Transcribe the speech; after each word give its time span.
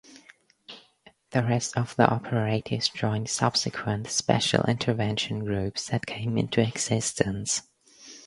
The 1.29 1.43
rest 1.43 1.77
of 1.77 1.95
the 1.95 2.07
operators 2.07 2.89
joined 2.89 3.29
subsequent 3.29 4.07
special 4.07 4.63
intervention 4.63 5.45
groups 5.45 5.89
that 5.89 6.07
came 6.07 6.39
into 6.39 6.59
existence. 6.59 7.61